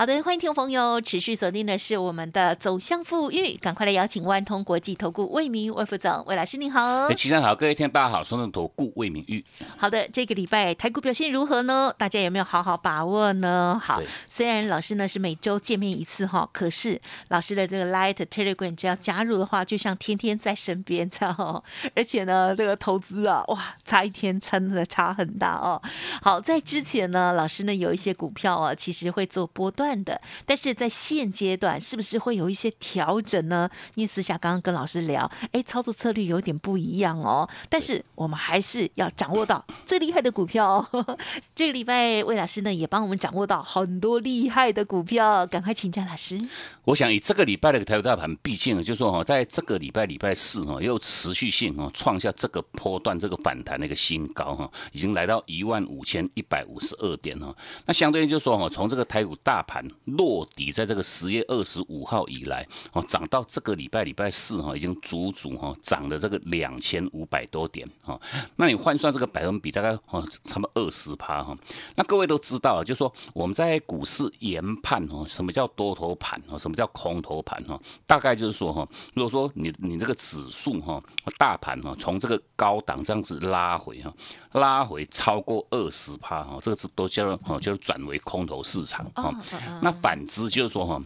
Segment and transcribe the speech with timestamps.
[0.00, 6.82] 好的，欢迎听众朋友持续锁定的是我们的走向富裕，赶快来邀请万通国际投顾魏明魏副总魏老师，你好。
[7.08, 9.44] 哎，齐生好，各位听大家好，双人投顾魏明玉。
[9.76, 11.94] 好的，这个礼拜台股表现如何呢？
[11.98, 13.78] 大家有没有好好把握呢？
[13.78, 16.98] 好，虽然老师呢是每周见面一次哈，可是
[17.28, 21.62] 老师的这个 Light Telegram 只要加入的话，就像天天在身边这样。
[21.94, 25.82] 而且呢，这个投资啊，哇，差一天真的差很大哦。
[26.22, 29.89] 好，在之前呢，老师呢有一些股票啊，其实会做波段。
[30.04, 33.70] 的，但是在现阶段是不是会有一些调整呢？
[33.94, 37.48] 因为私下刚刚跟老师聊，哎，操作策略有点不一样哦。
[37.68, 40.86] 但是我们还是要掌握到最厉害的股票。
[40.92, 41.18] 哦
[41.54, 46.40] 这个礼拜魏老师呢也帮我们掌握到很多厉害的股票，赶快请教老师。
[46.84, 57.54] 我想以这个礼拜的台股大盘，毕竟就是说哈，在这个礼拜礼拜四哈，又持续性哈创下这个波段这个反弹的一个新高哈，已经来到一万五千一百五十二点哈。
[57.86, 59.79] 那相对于就是说哈，从这个台股大盘。
[60.04, 68.20] 落底在这个十月二十五号以来，哦，涨到这个礼拜礼拜四哈，已经足足哈涨了这个两千五百多点哈。
[68.56, 71.56] 那你换算这个百分比，大概哦差不多二十趴哈。
[71.96, 77.80] 那各位都知道，就是说我们在股市研判哦，什么叫多头盘哦，什么叫空头盘哈？
[78.06, 81.02] 大概就是说哈，如果说你你这个指数哈，
[81.38, 84.12] 大盘哈，从这个高档这样子拉回哈，
[84.52, 89.34] 拉回超过二十趴哈，这个是都叫哦，就是转为空头市场哈。
[89.80, 91.02] 那反之就是说哈。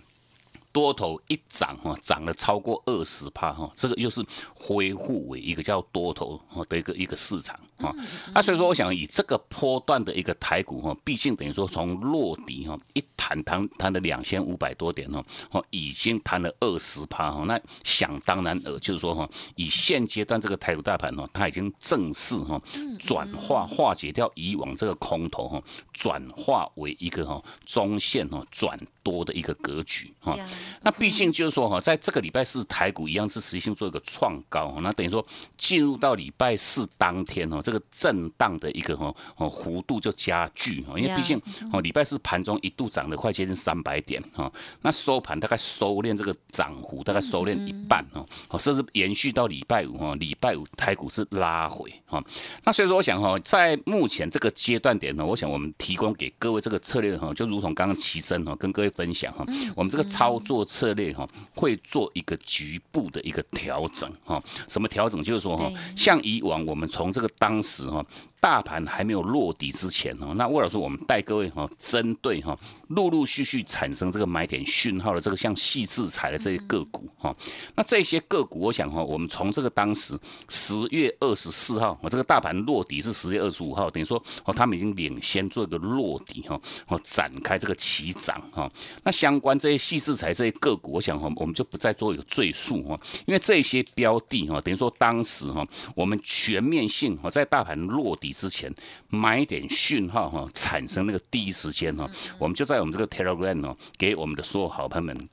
[0.74, 4.20] 多头一涨哈，涨了超过二十帕哈，这个又是
[4.56, 7.94] 恢复为一个叫多头的一个一个市场啊。
[8.34, 17.44] 那所以说，我想以这个波段的一个台股哈，毕竟等于说从落底哈一弹弹弹了两千五百多点哈，哦已经弹了二十帕哈。
[17.46, 22.60] 那想当然呃，就是说哈，以现阶段这个台股大盘哈，它已经正式哈
[22.98, 30.36] 转化化解掉以往这个空头哈，转化为一个哈中线哈转多的一个格局哈。
[30.82, 35.24] 那毕竟就是说哈，在这个礼拜四台股一样是实性做一个创高，那等于说
[35.56, 41.40] 进入到礼拜四当天哦，这个震荡的一个哈哦弧度就加剧哈，因为毕竟
[41.72, 44.50] 哦礼拜四盘中一度涨了快接近三百点哈，
[44.82, 48.04] 那收盘大概收敛这个涨幅大概收敛一半
[48.48, 52.22] 哦，甚至延续到礼拜五哈，礼拜五台股是拉回哈，
[52.64, 59.44] 那所以说我想哈，在目前这个阶段点呢，我想我们提供给各位这个策略哈，就如同刚刚齐生哈跟各位分享哈，
[59.76, 60.53] 我们这个操作。
[60.54, 64.40] 做策略哈，会做一个局部的一个调整哈。
[64.68, 65.20] 什么调整？
[65.22, 68.04] 就是说哈，像以往我们从这个当时哈。
[68.44, 72.54] 大盘还没有落底之前哦，那魏老师，我们带各位哈，针对哈
[72.88, 77.34] 陆陆续续产生这个买点讯号的这个像细制裁的这些个股哈，
[77.74, 80.14] 那这些个股，我想哈，我们从这个当时
[80.50, 88.70] 十月二十四号，我这个大盘落底是十月二十五号，等于说哦，他们已经领先做一个落底哈，哦展开这个起涨哈，
[89.04, 95.66] 那相关这些细制裁这些个股，我想哈，我们就不再做一个赘述哈，因为这些标的哈，等于说当时哈，
[95.96, 98.33] 我们全面性哈，在大盘落底。
[98.34, 98.70] 之前
[99.08, 105.28] 买点讯号哈，产生那个第一时间哈，我们就在我们这个 Telegram 哦，给我们的所有好朋友们。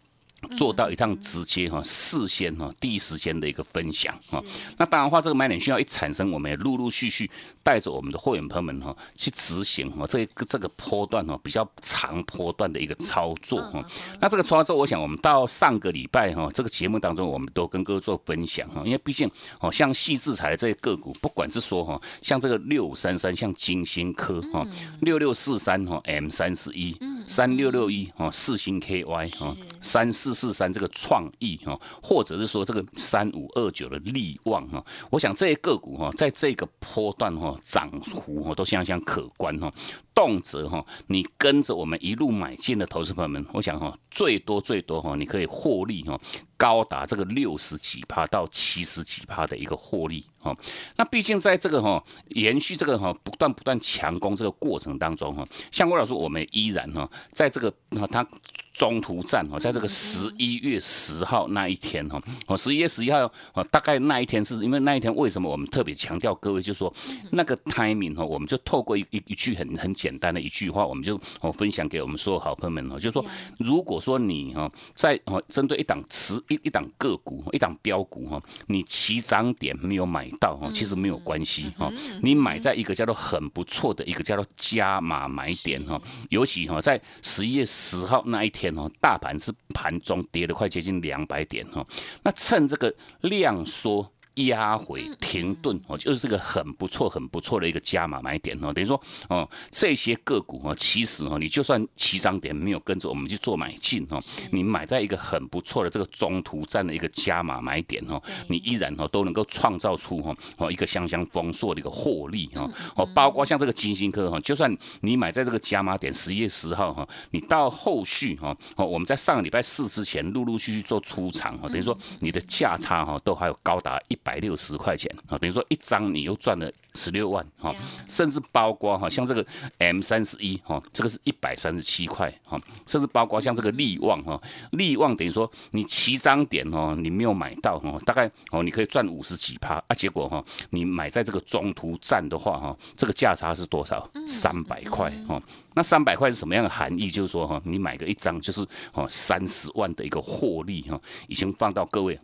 [0.56, 4.44] 做到一趟直接哈，事先哈，第一时间的一个分享哈。
[4.78, 7.30] 那当然话，这个买点需要一产生，我们也陆陆续续
[7.64, 13.84] 带着我们的会员朋友们哈去执行哈，这个这个波段哈比较长波段的一个操作哈。
[14.20, 18.82] 那这个操作，我想我们到上个礼拜哈，这个节目当中，我们都跟各位做分享哈。
[18.86, 24.66] 因为毕竟哦，像细制裁的这些个股，不管是说哈，像这个六五三三，像金星科哈，
[25.02, 30.32] 六六四三哈，M 三十一，三六六一哦，四星 KY 哦，三四。
[30.42, 39.72] 四三这个创意哦，或者是说这个三五二九的利旺哈，我想这些个股哈，在这个波段哈涨幅哈都相当可观哈。
[40.14, 46.20] 动辄哈，你跟着我们一路买进的投资朋友们，我想哈，最多最多哈，你可以获利哈，
[46.58, 50.56] 高达这个六十几趴到七十几趴的一个获利哈。
[50.98, 57.74] 那毕竟在这个哈延续这个哈不断不断强攻这个过程当中哈，像郭老师，我们依然哈在这个
[58.12, 58.28] 他。
[58.74, 63.20] 中途站哦，在这个十一月十号那一天哈，哦，十一月十一号
[63.54, 66.92] 哦，大概那一天是因为那一天为什么我们特别强调各位，就说
[67.32, 73.24] 那个 timing 哈，我们就透过一一一句很很简单的一句话，我们就哦分享给我们所有好朋友们哦，就说
[73.60, 81.92] 如果说你哈在哦针对一档持一一档个股一档标股哈，你起涨点没有买到哈，其实没有关系哈，
[82.24, 88.61] 你买在一个叫做很不错的一个叫做加码买点哈，尤其哈在十一月十号那一天。
[88.62, 91.84] 天哦，大盘是盘中跌了快接近两百点哦，
[92.22, 94.12] 那趁这个量缩。
[94.36, 98.72] 压回停顿哦，就是个很不错、很不错的一个加码买点哦。
[98.74, 104.20] 等于说哦，这些个股哦，其实哦，你就算起涨点没有跟着我们去做买进哦，
[104.52, 124.18] 你买在一个很不错的这个中途站的一个加码买点哦，你依然哦都能够创造出哦哦一个相当丰硕的一个获利哦哦，包括像这个金星科哈，就算你买在这个加码点十月十号哈，你到后续哈哦，我们在上个礼拜四之前陆陆续续做出场哈，等于说你的价差哈都还有高达一。
[124.24, 127.74] 百六十块钱啊，等于说一张你又赚了十六万哈，
[128.08, 129.46] 甚至包括哈，像这个
[129.78, 134.42] M 三十一哈，这个是一百三十七块哈，甚至包括像这个利旺哈，
[134.72, 144.10] 利旺等于说你七张点哦，你没有买到哈，大概哦你可以赚五十几趴啊，结果哈你买在这个中途站的话哈，这个价差是多少？
[144.28, 145.42] 三百块哈，
[145.74, 147.10] 那三百块是什么样的含义？
[147.10, 152.20] 就是说哈，你买个一张就是哦三十万的一个获利哈，已经放到各位。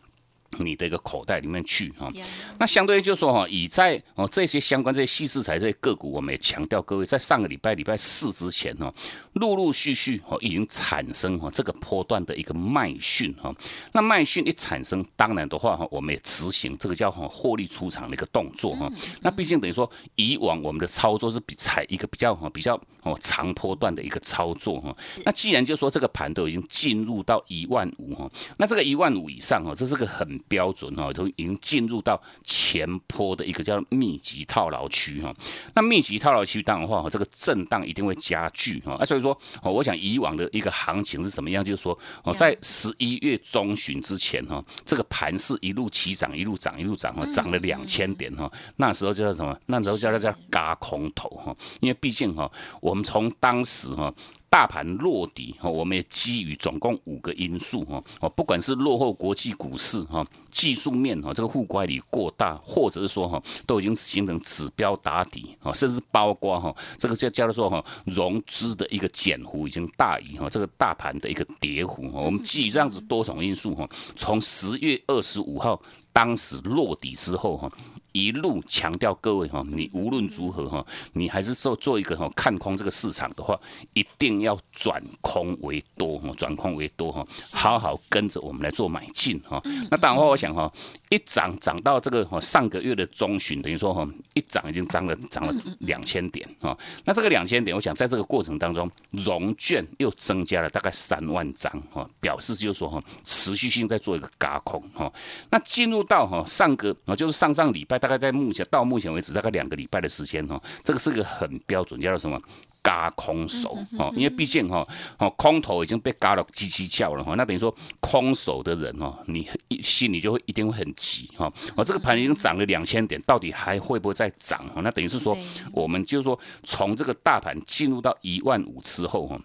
[0.59, 2.11] 你的一个口袋里面去哈，
[2.57, 8.91] 那相对于就说哈，以在哦这些相关这些细制材这些个股，我们也强调各位，在上个礼拜礼拜四之前哦，
[9.33, 13.53] 陆陆续续哦已经产生哈这个波段的一个卖讯哈。
[13.91, 18.91] 那卖讯一产生，当然的话哈，我们也执行这个叫哈获利出场的一个动作哈。
[19.21, 24.95] 那毕竟等于说，以往我们的操作是比采一个比较哈比较哦长波段的一个操作哈。
[25.25, 35.33] 那既然就说这个盘都已经进入到一万五哈，那这个一万五以上哈，这是个很标准哈，都已经进入到前坡的一个叫密集套牢区哈。
[35.73, 38.93] 那密集套牢区当然话哈，这个震荡一定会加剧哈。
[38.93, 41.63] 啊，所以说哦，我想以往的一个行情是什么样？
[41.63, 48.51] 就是说哦，在十一月中旬之前哈，这个盘是一路起涨，一路涨，一路涨哈，涨了两千点哈。
[48.77, 49.57] 那时候叫做什么？
[49.65, 51.55] 那时候叫叫叫嘎空头哈。
[51.79, 52.51] 因为毕竟哈，
[52.81, 54.13] 我们从当时哈。
[54.49, 75.79] 大盘落底哈，我们也基于总共五个因素哈，哦，不管是落后国际股市哈，技术面哈，这个负乖离过大，或者是说哈，都已经形成指标打底啊，甚至包括哈，这个叫叫做哈，融资的一个减幅已经大于哈，这个大盘的一个跌幅哈，我们基于这样子多重因素哈，从十月二十五号
[76.17, 77.71] 当时落底之后哈。
[78.13, 80.83] 一路强调各位哈，你无论如何哈，
[81.13, 83.59] 你还是做做一个哈看空这个市场的话，
[83.93, 89.61] 一定要转空为多哈，转空为多哈，好好跟着我们来做买进哈。
[89.91, 90.71] 那当然话，我想哈，
[91.09, 96.75] 一涨涨到这个哈上个月的中旬，等于说哈一涨已经涨了涨了两千点哈。
[97.05, 105.11] 那这个两千点，我想在这个过程当中，融券又增加了大概三万张哈，表示就是说哈持续性在做一个嘎空哈。
[105.51, 112.39] 那进入到哈上个啊就是上上礼拜大概在目前到目前为止大概两个礼拜的时间哈，这个是个很标准叫做什么？
[112.83, 114.87] 嘎空手哦，因为毕竟哈
[115.17, 119.45] 哦空头已经被嘎了叽叽叫了哈，那等于说空手的人哦，你
[119.81, 121.51] 心里就会一定会很急哈。
[121.75, 124.65] 哦，这个盘已经涨了两千点，到底还会不会再涨？
[124.81, 125.37] 那等于是说，
[125.73, 129.37] 我们就是说从这个大盘进入到一万五之后哈。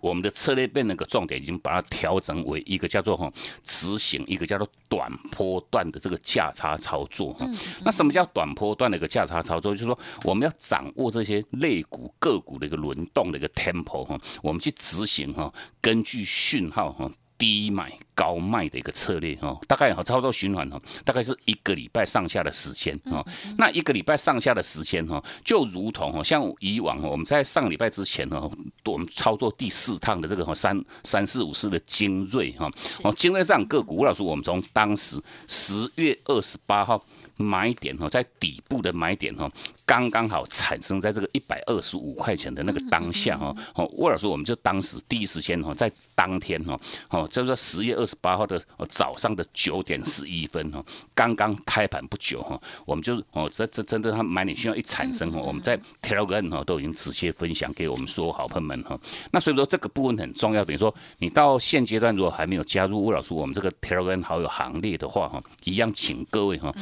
[0.00, 3.32] 我们的策略变那个重点已经把它调整为一个叫做哈
[3.62, 7.46] 执行一个叫做短波段的这个价差操作哈。
[7.84, 9.72] 那什么叫短波段的一个价差操作？
[9.72, 17.10] 就是说我们要掌握这些类股个股的一个轮动的一个 tempo 哈，我们去执行哈，根据讯号哈。
[17.38, 23.24] 低买高卖的一个策略哦，大概哈操作循环哦，大概是一个礼拜上下的时间哦。
[23.58, 28.50] 那一个礼拜上下的时间哈，就如同哈，像以往我们在上礼拜之前呢，
[28.84, 32.70] 我们操作第四趟的这个哈三三四五四的精锐哈，
[33.04, 37.04] 哦精锐这样个股，吴老师我们从当时十月二十八号。
[37.36, 39.50] 买点哈，在底部的买点哈，
[39.84, 46.78] 刚刚好产生在这个一百二十五块钱的那个当下哈，哦，魏老师，我们就当时第一时间哈，在当天哈，
[47.10, 58.96] 哦，就是十月二二十八号的早上的九点十一分哦，刚刚开盘不久哈，我们就哦这这真的它买点需要一产生哦，我们在 Telegram 哦都已经直接分享给我们所有好朋友们哈。
[59.32, 66.72] 那所以说这个部分很重要，等于说你到现阶段如果还没有加入魏老师我们这个 Telegram 好友行列的话哈，一样请各位哈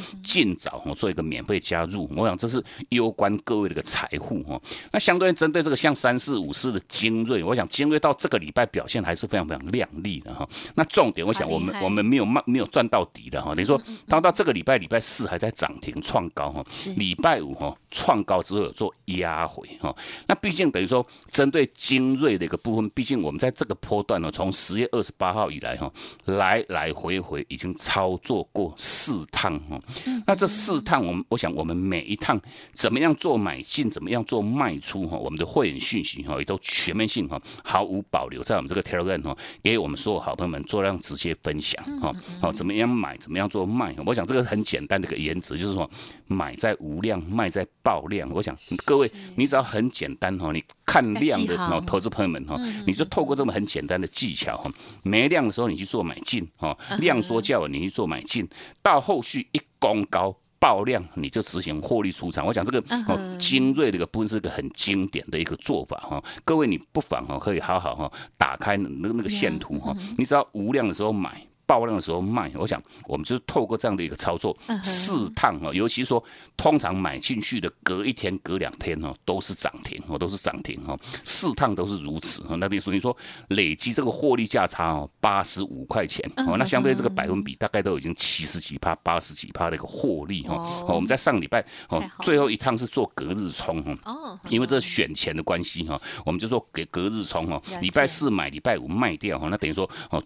[0.45, 4.61] 尽早哈做一个免费加入，我想这是攸关各位的一个财富哈。
[4.91, 10.47] 那相对针对这个像三四五四的精锐，我想精锐到这个礼拜表现还是非常非常亮丽的哈。
[10.75, 16.63] 那重点我想我们我们没有卖没有赚到底的哈，你说到到这个礼拜礼拜四还在涨停创高哈，
[16.95, 19.95] 礼拜五哈创高之后有做压回哈。
[20.27, 25.91] 那毕竟等于说针对精锐的一个部分，毕竟我们在这个波段呢，从十月二十八号以来哈，
[26.25, 29.79] 来来回回已经操作过四趟哈。
[30.27, 32.39] 那这四趟我们我想我们每一趟
[32.73, 42.13] 怎么样做买进，怎么样做卖出哈，我们的会员讯息哈也都全面性哈毫无保留在我们这个 Telegram 哈，给我们所有好朋友们做这样直接分享哈。
[42.41, 43.95] 好，怎么样买，怎么样做卖？
[44.05, 45.89] 我想这个很简单的一个原则就是说，
[46.27, 48.29] 买在无量，卖在爆量。
[48.31, 54.71] 我想各位，你只要很简单哈，你看量的投资朋友们哈，你就透过这么很简单的技巧哈，
[55.03, 58.47] 没量的时候你去做买进哈，量缩叫你去做买进，
[58.81, 60.35] 到后续一攻高。
[60.57, 71.45] 爆量你就执行获利出场，我想这个哦精锐的一个部分是个很经典的一个做法哈，各位你不妨哈可以好好哈打开那个那个线图哈，你只要无量的时候买。
[71.65, 76.23] 爆量的时候卖，我想我们就是透过这样的一个操作，试探哦，尤其说
[76.55, 82.55] 通常买进去的隔一天、隔两天哦，都是涨停哦，都是涨停哦，试探都是如此哈。
[82.55, 83.15] 那你说，你说
[83.49, 90.55] 累积这个获利价差哦，八十五块钱哦，那相对这个百分比大概都已经七十几趴、八十几趴的一个获利哈。
[90.87, 100.23] 我们在上礼拜哦，最后一趟是做隔日冲哈，因为这选钱的关系哈，我们就说给隔日冲哦，礼拜四买，礼拜五卖掉哈，那等于说哦。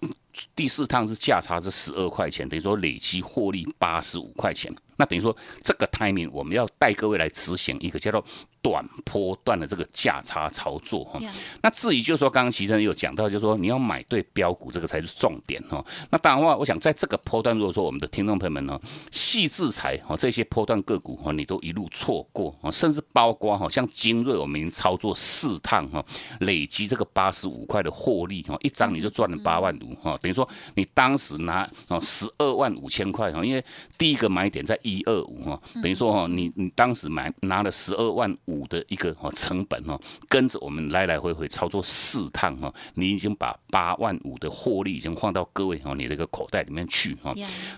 [0.56, 4.74] 第四趟是价差是十二块钱，等于说累积获利八十五块钱。
[5.00, 8.24] 那等于说这个 timing 我们要带各位来执行一个叫做。
[8.62, 11.18] 短波段的这个价差操作哈，
[11.62, 15.82] 那至于就是说，刚刚其实有讲到，就是说你要买对标股，这个才是重点哈。
[16.10, 18.78] 那当然话，我想在这个波段，如果说我们的听众朋友们呢，
[19.12, 26.04] 细制裁哈这些波段个股哈，你都一路错过啊，甚至包括哈像精锐，我们已经操作四趟哈，
[26.42, 33.64] 累积这个八十五块的获利哈，一张你就赚了八万五哈，等于说你当时拿哦十二万五千块哈，因为
[33.98, 38.30] 第一个买点在一二五哈，等于说哈你你当时买拿了十二万。
[38.46, 47.34] 五的一个哈成本哦，跟着我们来来回回操作四趟哈，你已经把八万五的获利已经放到各位哦你的一个口袋里面去哈。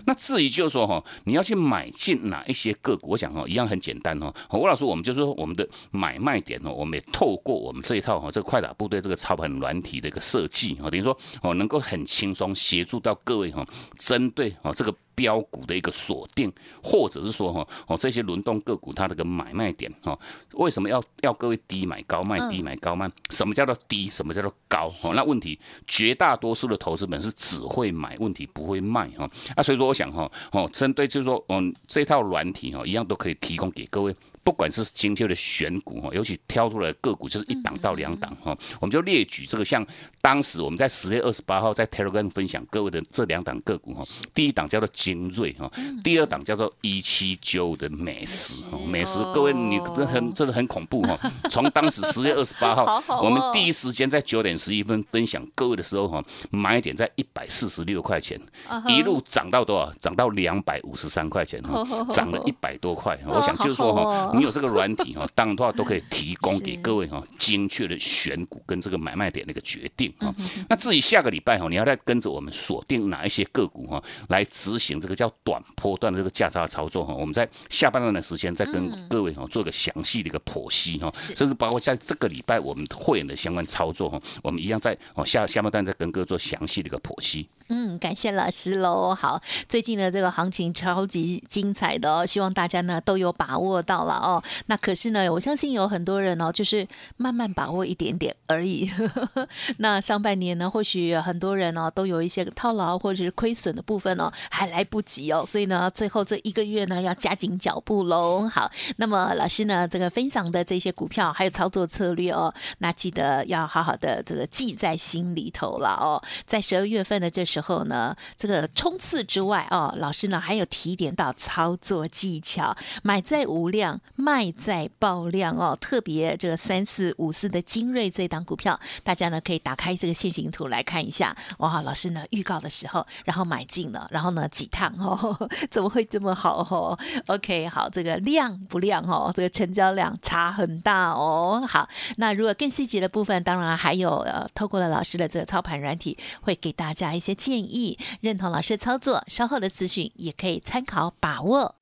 [0.06, 4.32] 那至于就是说哈，你要去买进哪一些个股，我想哈一样很简单哦。
[4.52, 13.66] 吴老师，我们就是说我们的买卖点哦，我们也透过我们这一套哈，这个快打部队这个操盘软体的一个设计哦，等于说哦能够很轻松协助到各位哈，
[13.98, 14.94] 针对哦这个。
[15.14, 16.52] 标股的一个锁定，
[16.82, 20.18] 或者是说哈哦这些轮动个股它的个买卖点哈，
[20.52, 23.10] 为什么要要各位低买高卖低买高卖？
[23.30, 24.08] 什么叫做低？
[24.08, 24.86] 什么叫做高？
[25.04, 29.28] 哦，那问题绝大多数的投资本是只会买，问题不会卖哈。
[29.56, 34.14] 啊，所以说我想哈哦，针对就是说嗯这套软体哈，一样都可以提供给各位。
[34.44, 39.86] 不管是精确的选股哈，尤其挑出来个股就是一档到两档哈，我们就列举这个像
[40.20, 44.02] 当时我们在十月二十八号在 Telegram 分享各位的这两档个股哈，
[44.34, 45.70] 第一档叫做精锐哈，
[46.02, 51.16] 第二档叫做一七九的美食美食，各位你这很真的很恐怖哈，
[51.48, 58.40] 从当时十月二十八号，我们第一时间在九点十一分分享各位的时候哈，买点在一百四十六块钱，
[58.88, 59.92] 一路涨到多少？
[60.00, 64.31] 涨到两百五十三块钱哈，涨了一百多块，我想就是说哈。
[64.32, 70.34] 你有这个软体哈，当然的话都可以提供给各位哈，精确的选股跟这个买卖点的一个决定哈。
[70.68, 77.14] 那至于下个礼拜哈，你要再跟着我们锁定哪一些个股哈，来执行这个叫短波段的这个价差操作哈。
[77.14, 87.46] 我们在下半段的时间再跟各位哈做个详细的一个剖析哈，甚至包括在这个礼拜我们会员的相关操作哈，我们一样在哦下下半段再跟各位做详细的一个剖析。
[87.68, 89.14] 嗯，感谢老师喽。
[89.14, 94.42] 好，最近的这个行情超级精彩的哦，希望大家呢都有把握到了哦。
[94.66, 98.90] 那可是呢，我相信有很多人哦，就是慢慢把握一点点而已。
[99.78, 105.44] 那上半年呢，或许很多人哦都有一些套牢或者是亏损的部分哦，还来不及哦。
[105.46, 108.48] 所以呢，最后这一个月呢，要加紧脚步喽。
[108.48, 116.20] 好，那么老师呢，这个分享的这些股票还有操作策略哦，那记得要好好的这个记在心里头了哦。
[116.44, 117.42] 在十二月份的这。
[117.52, 125.76] 时候呢，这个冲刺之外哦，老师呢还有提点到操作技巧，买在无量，卖在爆量哦。
[125.78, 131.36] 特别这个三四五四的精锐这档股票，大家呢可以打开这个线形图来看一下。
[131.58, 141.62] 哇，老师呢预告的时候，然后买进了，然后呢几趟哦， 怎么会这么好哦？OK，好，这个量不量哦，这个成交量差很大哦。
[141.68, 147.98] 好，那如果更细节的部分，当然还有呃，透过了老师的这个操盘软体，会给大家一些建议。
[148.20, 151.74] 认同老师操作，稍后的资讯也可以参考把握。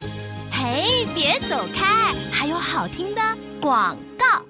[0.50, 3.20] 嘿，别走开，还有好听的
[3.60, 4.49] 广告。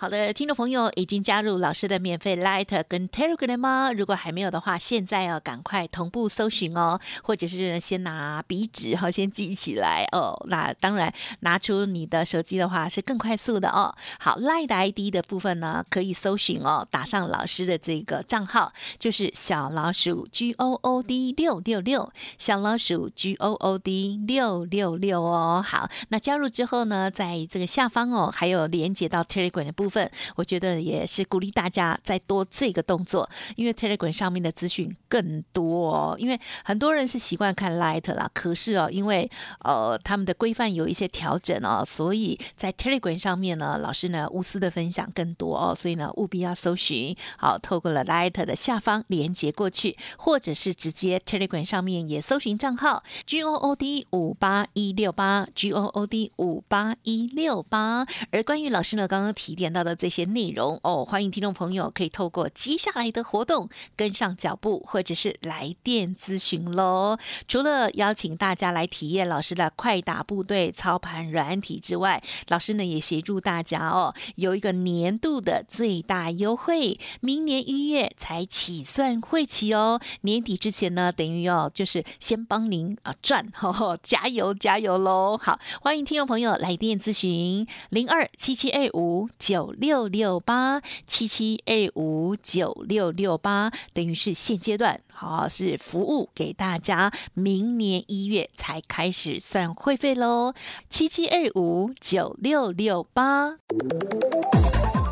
[0.00, 3.90] 好的，听众朋友已经加入老师的免费 Light 跟 Telegram 吗？
[3.92, 10.40] 如果还没有的话，现在要赶快同步搜寻哦，或者是先拿笔纸哈，先记起来哦。
[10.46, 13.92] 那当然，拿出你的手机的话是更快速的哦。
[14.20, 25.60] 好，Light ID 的部分呢，可以搜寻哦，打上老师的这个账号，就是小老鼠 G O O D 六六六，小老鼠 G O O D 六六六哦。
[25.66, 29.87] 好，那加入之后呢，在这个下方哦，还有连接到 Telegram 的部。
[29.88, 33.26] 部分，我觉得也是鼓励大家再多这个动作，
[33.56, 35.90] 因为 Telegram 上面的资讯更多。
[35.90, 36.14] 哦。
[36.18, 39.30] 因为很多人是习惯看 Light 啦，可是哦，因为
[39.60, 56.32] 呃他们的规范有一些调整哦，所以在 Telegram 上面呢，老师呢无私的分享更多哦，所以呢务必要搜寻好，透过了 Light 的下方连接过去，或者是直接 Telegram 上面也搜寻账号 G O O D 五八一六八 G O O D
[56.36, 58.06] 五八一六八。
[58.30, 59.77] 而关于老师呢刚刚提点到。
[59.78, 67.16] 到的这些内容哦，欢迎听众朋友可以透过接下来的活动跟上脚步，或者是来电咨询喽。
[67.46, 80.00] 除了邀请大家来体验老师的快打部队操盘软体之外，老师呢也协助大家哦，有一个年度的最大优惠，明年一月才起算会期哦。
[80.22, 83.46] 年底之前呢，等于哦就是先帮您啊赚，
[84.02, 85.38] 加油加油喽！
[85.40, 89.67] 好，欢迎听众朋友来电咨询零二七七二五九。
[89.72, 100.54] 六六八七七二五九六六八，等于是现阶段好是服务给大家，明年一月才开始算会费喽。
[100.88, 103.56] 七七二五九六六八，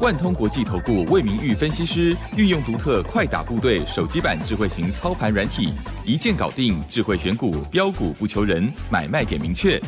[0.01, 5.73] 万通国际投顾魏明玉分析师运用独特快打部队手机版智慧型操盘软体，
[6.05, 9.81] 一键搞定智慧选股标股不求人，买卖点明确，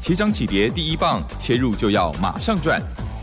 [0.00, 2.80] 起涨起跌第一棒，切入就要马上赚。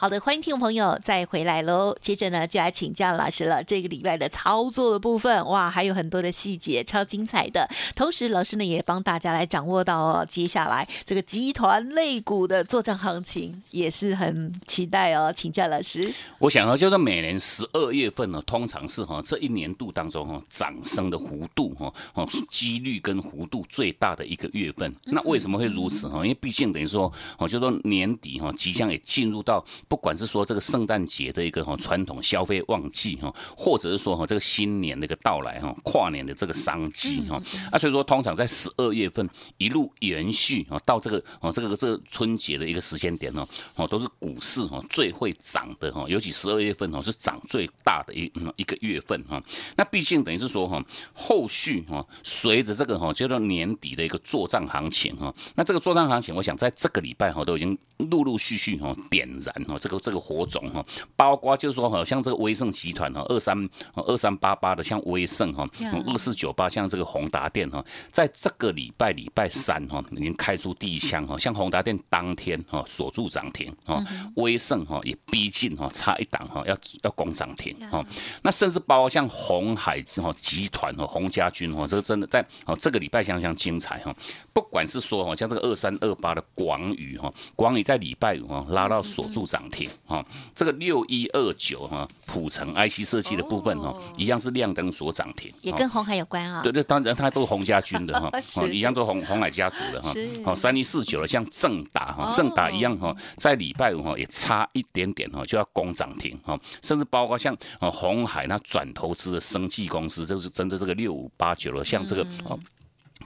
[0.00, 1.92] 好的，欢迎听众朋友再回来喽。
[2.00, 3.64] 接着呢，就来请教老师了。
[3.64, 7.68] 这个礼拜的操作的部分，哇，还有很多的细节，超精彩的。
[7.96, 15.32] 同时，老师呢也帮大家来掌握到哦，接下来这个集团类股的作战行情也是很期待哦。
[15.34, 16.08] 请教老师，
[16.38, 24.94] 我想啊，就是每年十二月份呢，通常是哈这一年度当中哈涨升的幅度哈哦几率跟幅度最大的一个月份。
[25.06, 26.18] 那为什么会如此哈？
[26.18, 29.64] 因为毕竟等于说哦，就说年底哈即将也进入到。
[29.88, 43.46] 不管是说这个圣诞节的一个哈传统消费旺季哈，或者是说哈这个新年的一个到来哈，跨年的这个商机哈，啊，所以说通常在十二月份一路延续啊，到这个哦这个这个春节的一个时间点呢，
[43.76, 49.42] 哦都是股市哈最会涨的哈，尤其十二月份哦是涨最大的一一个月份哈。
[49.76, 57.76] 那毕竟等于是说哈，后续哈随着这个哈叫做年底的一个做账行情哈，那这个做账行情，我想在这个礼拜哈都已经
[58.10, 59.77] 陆陆续续哈点燃哈。
[59.78, 60.84] 这个这个火种哈，
[61.16, 63.56] 包括就是说哈，像这个威盛集团哈，二三
[63.94, 65.64] 二三八八的像威盛哈，
[66.06, 74.02] 二四九八像这个宏达电哈，在这个礼拜礼拜三哈，已经开出第一枪哈，像宏达电当天哈锁住涨停哈，
[74.34, 78.04] 威盛哈也逼近哈，差一档哈要要攻涨停哈，
[78.42, 84.14] 那甚至包括像红海哈集团哈，洪家军哈，这个真的在哦这个礼拜相当精彩哈，
[84.52, 89.62] 不管是说哈像这个二三二八的广宇哈，广宇在礼拜五哈拉到锁住涨。
[89.70, 96.62] 停啊，这个六一二九哈，普成 IC 设计的部分哈，一样是亮灯所涨停，也跟红海有关啊。
[96.62, 98.30] 对对，当然它都是洪家军的哈，
[98.70, 100.12] 一样都红红海家族的哈。
[100.44, 112.26] 好，三一四九的像正达哈，正达一样哈，在礼拜五哈也差一点点哈，就要攻涨停哈，甚至包括像红海那转投资的生技公司，就是针对这个六五八九的，像这个。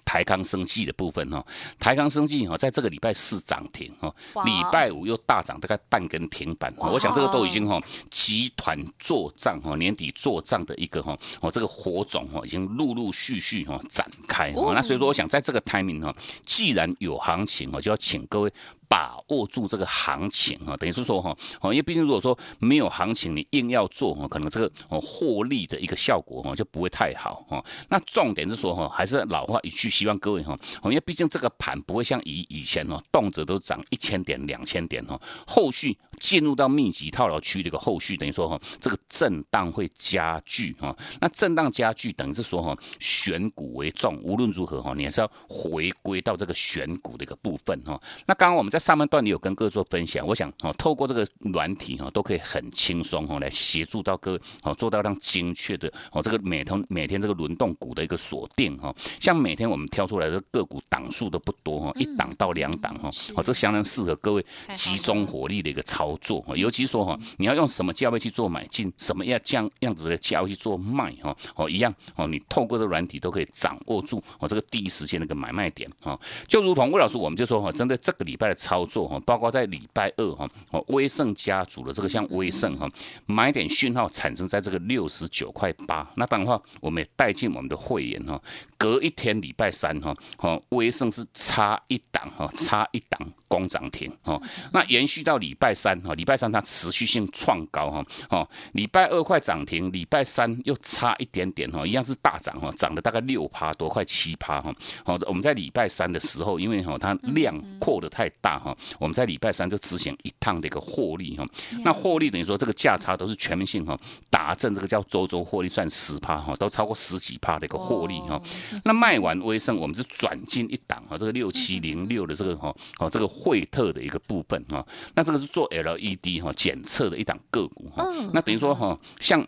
[0.05, 1.45] 台康生技的部分哈，
[1.79, 18.53] 台康生技哈，在这个礼拜四涨停哈，礼拜五又大涨大概半根停板，我想这个都已经哈集团做账哈，年底做账的一个哈，哦这个火种哈已经陆陆续续哈展开哈，那所以说我想在这个 timing 哈，既然有行情我就要请各位。
[18.93, 27.65] 把握住这个行情啊，等于是说哈，哦，因为毕竟如果说没有行情，你硬要做哈，可能这个哦获利的一个效果哈就不会太好哈。
[27.89, 40.97] 那重点是说哈，还是老话一句，希望各位哈，因为毕竟这个盘不会像以以前哦，动辄都涨一千点、两千点哈，后续进入到密集套牢区的一个后续，等于说哈，这个震荡会加剧哈。
[41.21, 48.01] 那震荡加剧，等于是说哈，选股为重，无论如何哈，你还是要回归到这个选股的一个部分哈。
[48.25, 78.57] 那刚刚我们在上半段里有跟各位做分享，我想哦，透过这个软体哈，都可以很轻松哈，来协助到各位哦，做到让精确的哦，这个每通每天这个轮动股的一个锁定哈，像每天我们挑出来的个股档数都不多哈，一档到两档哈，哦，这相当适合各位集中火力的一个操作尤其说哈，你要用什么价位去做买进，什么样这样样子的价位去做卖哈，哦一样哦，你透过这软体都可以掌握住哦，这个第一时间那个买卖点哈，就如同魏老师我们就说哈，针对这个礼拜的。
[78.62, 82.88] 操作哈，包括在礼拜二哈，哦，威盛家族的这个像威盛哈，
[83.27, 88.40] 买点讯号产生在这个六十九块八，那当然话，我们也带进我们的会员哈，
[88.83, 93.33] 隔一天礼拜三哈，哦，威盛是差一档哈，差一档。
[93.53, 94.40] 攻涨停哦，
[94.73, 111.47] 那延续到礼拜三哈，礼拜三它持续性创高哈，哦，礼拜二快涨停，礼拜三又差一点点哈，一样是大涨哈，涨了大概六趴多，快七趴哈，好，我们在礼拜三的时候，因为哈它量扩的太大哈，我们在礼拜三就执行一趟的一个获利哈，
[111.85, 113.95] 那获利等于说这个价差都是全面性哈，
[114.31, 118.40] 打正这个叫周周获利算十趴哈，都超过十几趴的一个获利哈，
[118.85, 123.29] 那卖完威盛，我们是转进一档哈，这个六七零六的这个哈，哦这个。
[123.33, 129.45] 惠特的一个部分哈，那这个是做 LED 哈检测的一档个股哈，那等于说哈像。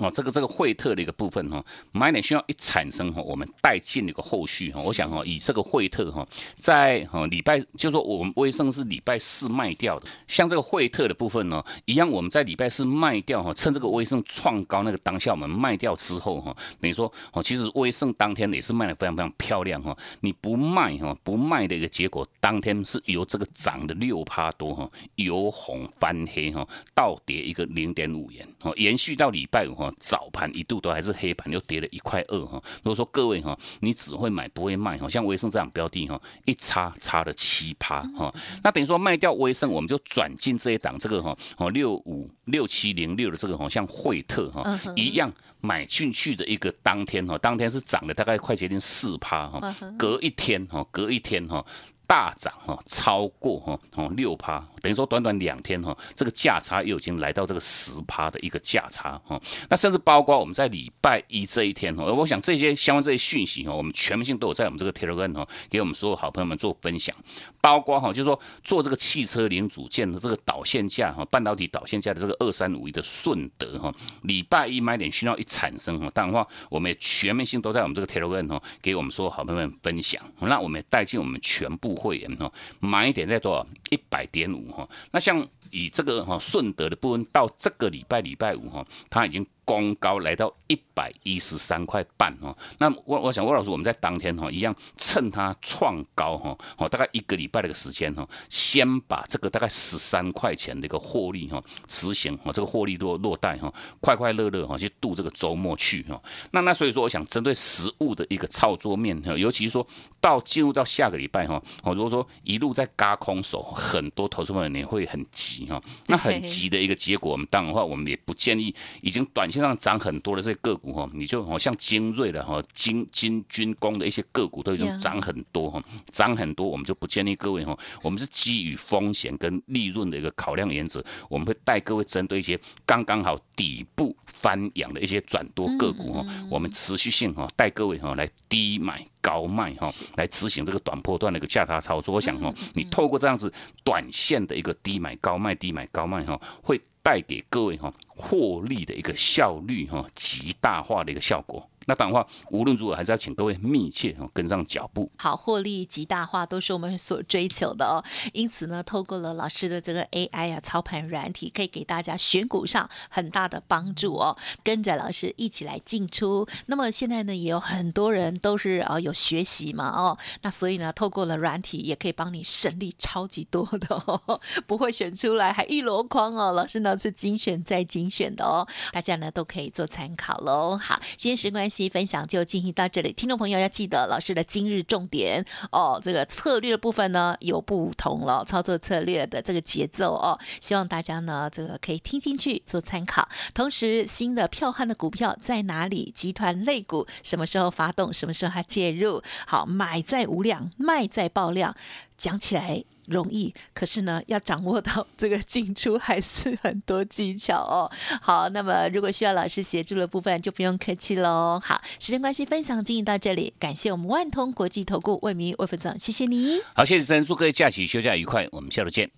[0.00, 6.26] 哦，这个这个惠特的一个部分哈，买点需要一产生哈，我们带进一个后续哈，我想哈，以这个惠特哈，
[6.58, 29.85] 在哈礼拜，就说我们威盛是礼拜四卖掉的，像这个惠特的部分呢，一样我们在礼拜四卖掉哈，趁这个威盛创高那个当下，我们卖掉之后哈，等于说哦，其实威盛当天也是卖的非常非常漂亮哈，你不卖哈，不卖的一个结果，当天是由这个涨的六趴多哈，由红翻黑哈，倒跌一个零点五元哦，延续到礼拜五哈。
[29.98, 32.62] 早盘一度都还是黑盘，又跌了一块二哈。
[32.76, 38.32] 如果说各位哈，你只会买不会卖哈，像威盛这样标的哈，一差差了七趴哈。
[38.62, 49.60] 那等于说卖掉威盛，我们就转进这一档这个哈哦六五六七零六的这个哈，像惠特哈一样买进去的一个当天哈，当天是涨了大概快接近四趴哈，
[49.98, 51.64] 隔一天哈，隔一天哈。
[52.06, 59.40] 大涨哈，超过哈哦六趴，等于说短短两天哈，这个价差又已经来到这个十趴的一个价差哈。
[59.68, 67.14] 那甚至包括我们在礼拜一这一天哈，我想这些相关这些讯息哈，我们全部性都有在我们这个 Telegram 哈，给我们所有好朋友们做分享。
[67.60, 73.92] 包括哈，就是说做这个汽车零组件的这个导线架哈，半导体导线架的这个二三五一的顺德哈，
[74.22, 80.22] 礼拜一买点需要一产生哈，当然话我们也全面性都在我们这个 Telegram 哈，给我们所有好朋友们分享。
[80.38, 81.95] 那我们也带进我们全部。
[81.96, 83.66] 会员哈，买一点在多少？
[83.90, 84.88] 一百点五哈。
[85.10, 89.46] 那像以这个哈顺德的部分，到这个礼拜礼拜五哈，它已经。
[89.66, 106.22] 攻高来到一百一十三块半哦，那我我想魏老师，我们在当天哈一样趁它创高哈，哦大概一个礼拜的一个时间哈，先把这个大概十三块钱的一个获利哈执行哦，这个获利落落袋哈，快快乐乐哈去度这个周末去哈。
[106.52, 109.84] 那那所以说，我想针对实物的一个操作面哈，尤其是说
[110.20, 119.50] 到进入到下个礼拜哈，哦如果说一路在嘎空手，很多投资者你会很急哈，那很急的一个结果，我们当然的话我们也不建议已经短。
[119.62, 127.76] 上涨很多的这些个股哈，你就好像精锐的哈、精精军工的一些个股都已经涨很多哈，涨很多，我们就不建议各位哈。
[128.02, 142.14] 我们是基于风险跟利润的一个考量原则，我们会带各位针对一些刚刚好底部翻扬的一些转多个股哈，我们持续性哈带各位哈来低买高卖哈，来执行这个短波段的一个价差操作。
[142.14, 143.52] 我想哈，你透过这样子
[143.84, 146.80] 短线的一个低买高卖、低买高卖哈，会。
[147.06, 151.70] 带给各位哈获利的一个效率哈极大化的一个效果。
[151.86, 155.10] 那当然话，无论如何还是要请各位密切哦跟上脚步。
[155.16, 158.04] 好，获利极大化都是我们所追求的哦。
[158.32, 164.36] 因此呢，透过了老师的这个 AI 啊操盘软体，可以给大家选股上很大的帮助哦。
[164.62, 166.46] 跟着老师一起来进出。
[166.66, 176.52] 那么现在呢，也有很多人都是啊有学习嘛哦，那所以呢，透过了软体也可以帮你省力超级多的哦， 不会选出来还一箩筐哦。
[176.52, 180.76] 老师呢是精选再精选的哦，大家呢都可以做参考喽。
[180.76, 193.28] 好，今天时关系期分享就进行到这里，听众朋友要记得老师的今日重点哦，这个策略的部分呢有不同了，操作策略的这个节奏哦，希望大家呢这个可以听进去做参考。
[193.52, 196.10] 同时，新的票悍的股票在哪里？
[196.14, 198.12] 集团类股什么时候发动？
[198.12, 199.22] 什么时候它介入？
[199.46, 201.76] 好，买在无量，卖在爆量，
[202.16, 202.84] 讲起来。
[203.10, 207.90] 容易，可是呢，要掌握到这个进出还是很多技巧哦。
[208.20, 211.60] 好，那么如果需要老师协助的部分，就不用客气喽。
[211.62, 216.60] 好，时间关系，分享进行到这里，感谢我们万通国际投顾魏明魏副总，谢谢你。
[216.74, 219.10] 好，谢谢主持人，祝各位假期休假愉快，我们下周见。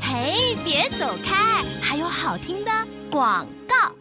[0.00, 2.70] 嘿，别走开，还有好听的
[3.10, 3.92] 广告。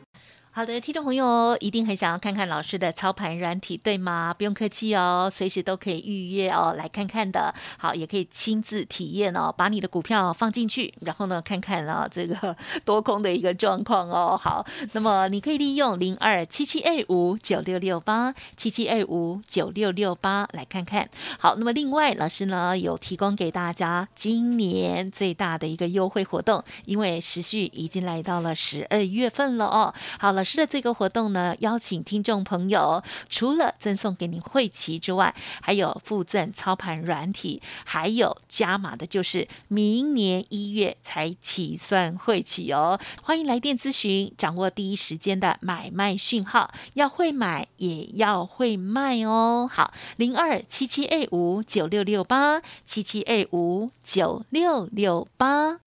[0.58, 4.34] 好的，听众朋友一定很想要看看老师的操盘软体，对吗？
[4.36, 7.54] 不用客气哦，随时都可以预约哦，来看看的。
[7.78, 14.36] 好，也可以亲自体验哦，把你的股票放进去，然后呢，看看啊这个 多空的一个状况哦。
[14.36, 21.08] 好，那么你可以利用零二七七二五九六六八七七二五九六六八来看看。
[21.38, 29.94] 好，那么另外老师呢有提供给大家今年最大的一个优惠活动，因为时序已经来到了十二月份了哦。
[30.18, 30.47] 好了。
[30.48, 42.98] 是的，这个活动呢，邀请听众朋友，除了赠送给您会旗之外，还有附赠操盘软体，还有加码的，就是明年一月才起算会旗哦。
[43.22, 49.70] 欢迎来电咨询，掌握第一时间的买卖讯号，要会买也要会卖哦。
[49.70, 55.87] 好，零二七七二五九六六八七七二五九六六八。